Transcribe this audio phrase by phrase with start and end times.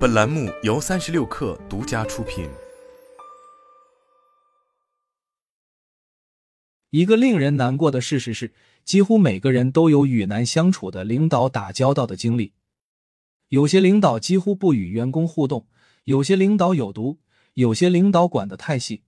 [0.00, 2.48] 本栏目由三十六氪独家出品。
[6.88, 12.54] 一个令人难过的事实是，几乎每个人都有与难相处的领导打交道的经历。
[13.48, 15.66] 有些领导几乎不与员工互动，
[16.04, 17.18] 有些领导有毒，
[17.52, 19.02] 有些领导管得太细。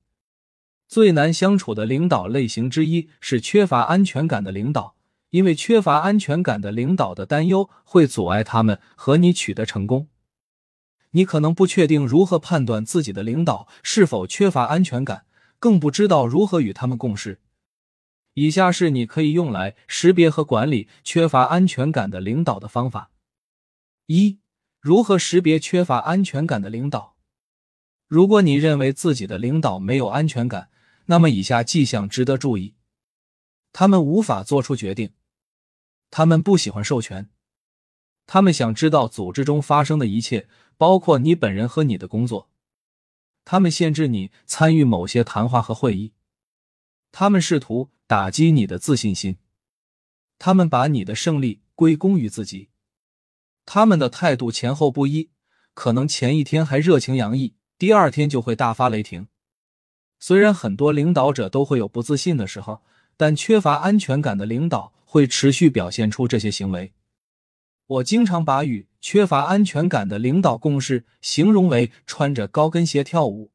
[0.86, 4.96] 最难相处的领导类型之一是缺乏安全感的领导，
[5.30, 10.08] 因为缺乏安全感的领导的担忧会阻碍他们和你取得成功。
[11.12, 15.26] 你可能不确定如何判断自己的领导是否缺乏安全感，
[15.58, 17.40] 更不知道如何与他们共事。
[18.34, 23.10] 以下是你可以用来识别和管理缺乏安全感的领导的方法：
[24.06, 24.38] 一、
[24.80, 27.16] 如何识别缺乏安全感的领导？
[28.08, 30.70] 如果你认为自己的领导没有安全感，
[31.06, 32.74] 那么以下迹象值得注意：
[33.70, 35.12] 他们无法做出决定，
[36.10, 37.28] 他们不喜欢授权，
[38.26, 40.48] 他们想知道组织中发生的一切。
[40.76, 42.48] 包括你本人和你的工作，
[43.44, 46.12] 他们限制你参与某些谈话和会议，
[47.10, 49.36] 他们试图打击你的自信心，
[50.38, 52.70] 他们把你的胜利归功于自己，
[53.64, 55.30] 他们的态度前后不一，
[55.74, 59.28] 可能前一天还热情洋溢，第二天就会大发雷霆。
[60.18, 62.82] 虽然很多领导者都会有不自信的时候，
[63.16, 66.92] 但缺乏安全感的领导会持续表现出这些行为。
[67.86, 73.50] 我经常把与缺乏安全感的领导共识形容为穿着高跟鞋跳舞。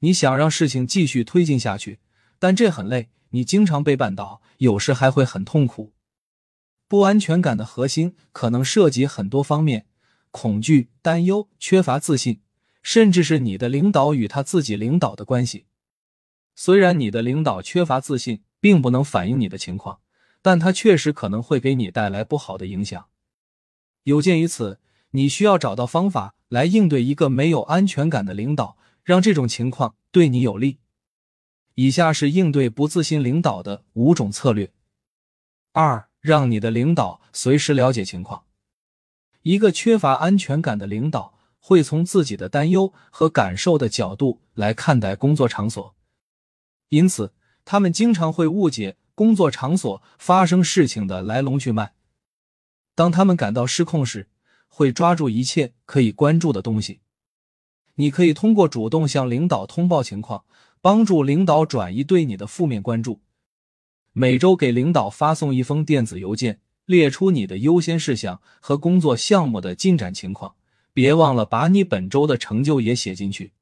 [0.00, 2.00] 你想让事情继续推进下去，
[2.40, 5.94] 但这很累，你经常被绊倒，有时还会很痛苦。
[6.88, 9.86] 不安全感的核心可能涉及很多方面：
[10.32, 12.40] 恐惧、担忧、缺乏自信，
[12.82, 15.66] 甚至是你的领导与他自己领导的关系。
[16.56, 20.00] 虽然你的领导缺乏自信，并不能反映你的情况，
[20.42, 23.06] 但他确实可能会给你带来不好的影响。
[24.08, 30.78] 有鉴于此，你需要找到方法来应对一个没有安全感的领导，让这种情况对你有利。
[31.74, 34.72] 以下是应对不自信领导的五种策略：
[35.72, 38.44] 二、让你的领导随时了解情况。
[39.42, 45.94] 一个缺乏安全感的领导会从自己的担忧和感受的角度来看待工作场所，
[46.88, 47.34] 因此
[47.66, 51.92] 他们经常会误解工作场所发生事情的来龙去脉。
[52.98, 54.26] 当他们感到失控时，
[54.66, 56.98] 会抓住一切可以关注的东西。
[57.94, 60.42] 你可以通过主动向领导通报情况，
[60.80, 63.20] 帮助领导转移对你的负面关注。
[64.12, 70.56] 每周给领导发送一封电子邮件，列出你的优先事项和工作项目的进展情况。
[70.92, 73.52] 别忘了把你本周的成就也写进去。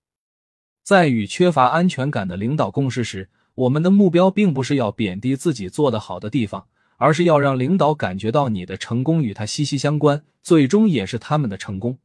[0.83, 6.69] 在与缺乏安全感的领导共事时，我们的目标并不是要贬低自己做得好的地方。
[6.97, 11.99] 而是要让领导感觉到你的成功与他息息相关，最终也是他们的成功。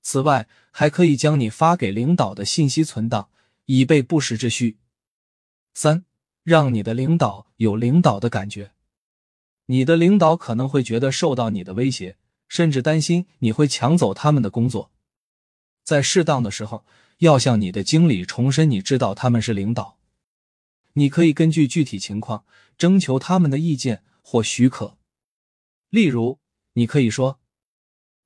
[0.00, 3.28] 此外，还可以将你发给领导的信息存档，
[3.66, 4.78] 以备不时之需。
[5.74, 6.04] 三，
[6.44, 8.70] 让你的领导有领导的感觉。
[9.66, 12.16] 你的领导可能会觉得受到你的威胁，
[12.48, 14.90] 甚至担心你会抢走他们的工作。
[15.84, 16.86] 在适当的时候，
[17.18, 19.97] 要向你的经理重申，你知道他们是领导。
[20.98, 22.44] 你可以根据具体情况
[22.76, 24.98] 征求他们的意见或许可。
[25.90, 26.40] 例如，
[26.72, 27.38] 你可以说：“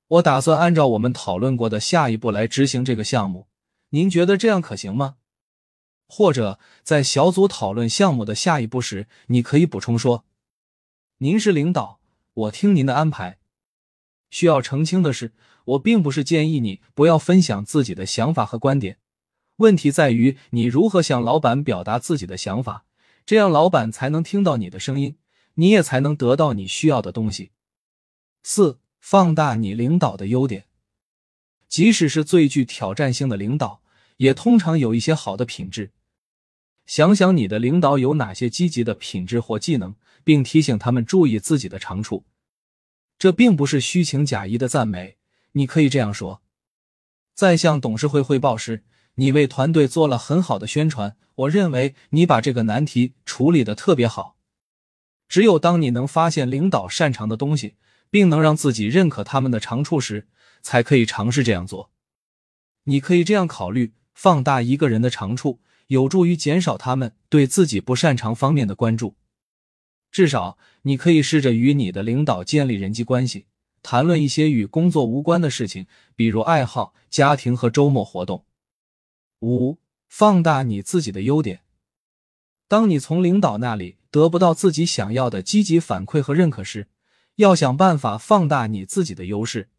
[0.07, 3.47] 我打算按照我们讨论过的下一步来执行这个项目，
[3.89, 5.17] 您觉得这样可行吗？”
[6.09, 10.25] 或者在小组讨论项目的下一步时，你可以补充说
[11.19, 11.99] ：“您是领导，
[12.33, 13.37] 我听您的安排。”
[14.31, 15.33] 需要澄清的是，
[15.65, 18.97] 我并不是建议你不要分享自己的想法和观点。
[19.57, 22.85] 问题在于你如何向老板表达自己的想法，
[23.25, 25.17] 这样老板才能听到你的声音，
[25.55, 27.51] 你也才能得到你需要的东西。
[28.41, 30.65] 四、放大你领导的优点，
[31.69, 33.81] 即使是最具挑战性的领导，
[34.17, 35.91] 也通常有一些好的品质。
[36.85, 42.25] 想想你的领导有哪些积极的品质或技能，并提醒他们注意自己的长处。
[43.19, 45.17] 这并不是虚情假意的赞美，
[45.53, 46.41] 你可以这样说：
[47.33, 48.83] 在向董事会汇报时。
[49.15, 54.37] 你为团队做了很好的宣传，我认为你把这个难题处理的特别好。
[55.27, 57.75] 只有当你能发现领导擅长的东西，
[58.09, 60.27] 并能让自己认可他们的长处时，
[60.61, 61.91] 才可以尝试这样做。
[62.85, 69.15] 你可以这样考虑：放大一个人的长处，有助于减少他们对自己不擅长方面的关注。
[70.11, 73.45] 至少，你可以试着与你的领导建立人际关系，
[73.81, 78.45] 谈论一些与工作无关的事情，比如爱好、家庭和周末活动。
[79.43, 81.61] 五、放大你自己的优点。
[82.69, 86.87] 当你从领导那里得不到自己想要的积极反馈和认可时，
[87.35, 89.69] 要想办法放大你自己的优势。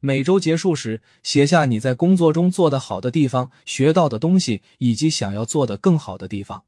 [0.00, 6.64] 每周结束时，写下你在工作中做的好的地方、学到的东西以及想要做的更好的地方。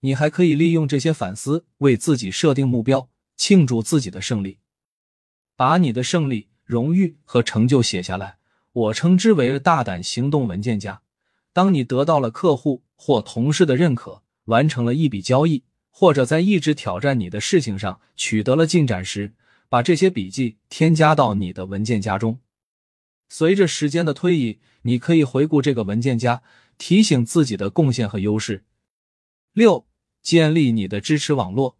[0.00, 4.58] 你还可以利用这些反思，为自己设定目标，庆祝自己的胜利。
[5.54, 8.38] 把你的胜利、荣誉和成就写下来，
[8.72, 11.02] 我称之为大胆行动文件夹。
[11.52, 19.34] 当你得到了客户或同事的认可，完成了一笔交易，或者在一直挑战你的事情上取得了进展时，
[19.68, 22.40] 把这些笔记添加到你的文件夹中。
[23.28, 26.42] 随着时间的推移，你可以回顾这个文件夹，
[26.78, 28.64] 提醒自己的贡献和优势。
[29.52, 29.86] 六、
[30.22, 31.76] 建立你的支持网络，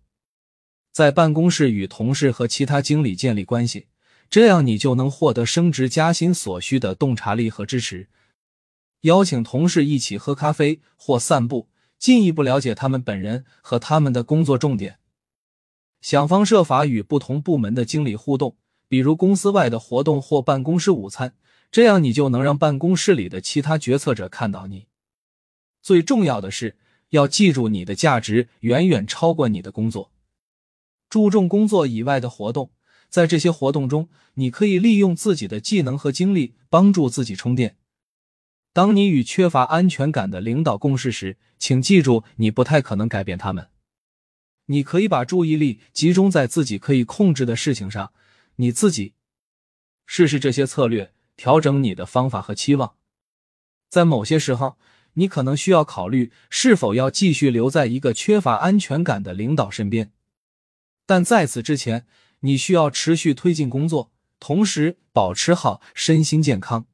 [0.92, 3.86] 在办公室与同事和其他经理建立关系，
[4.28, 8.08] 这样你就能获得升职加薪所需的洞察力和支持。
[9.02, 11.68] 邀请同事一起喝咖啡或散步，
[11.98, 14.98] 进一步了解他们本人和他们的工作重点。
[16.00, 18.56] 想方设法与不同部门的经理互动，
[18.88, 21.34] 比如公司外的活动或办公室午餐，
[21.70, 24.86] 这样你就能让办公室里的其他决策者看到你。
[25.80, 26.76] 最重要的是，
[27.10, 30.12] 要记住你的价值远远超过你的工作。
[31.10, 32.70] 注重工作以外的活动，
[33.08, 37.76] 在这些活动中，你可以利用自己的技能和精力帮助自己充电。
[38.72, 43.68] 当你与缺乏安全感的领导共事时，请记住，你不太可能改变他们。
[44.66, 48.12] 你可以把注意力集中在自己可以控制的事情上。
[48.56, 49.14] 你自己
[50.06, 52.94] 试试这些策略，调整你的方法和期望。
[53.90, 54.78] 在某些时候，
[55.14, 60.12] 你可能需要考虑是否要继续留在一个缺乏安全感的领导身边。
[61.04, 62.06] 但在此之前，
[62.40, 66.86] 你需要持续推进工作，同时保持好身心健康。